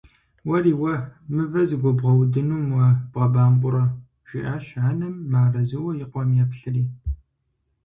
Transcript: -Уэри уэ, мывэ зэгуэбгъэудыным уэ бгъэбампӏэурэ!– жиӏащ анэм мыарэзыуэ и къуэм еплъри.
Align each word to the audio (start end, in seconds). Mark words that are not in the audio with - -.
-Уэри 0.47 0.73
уэ, 0.81 0.93
мывэ 1.33 1.61
зэгуэбгъэудыным 1.69 2.63
уэ 2.75 2.87
бгъэбампӏэурэ!– 3.11 3.83
жиӏащ 4.27 4.65
анэм 4.89 5.15
мыарэзыуэ 5.31 5.91
и 6.03 6.05
къуэм 6.11 6.29
еплъри. 6.43 6.83